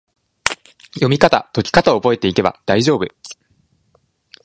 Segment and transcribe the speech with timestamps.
[0.95, 3.05] 読みかた・解きかたを覚えていけば大丈夫！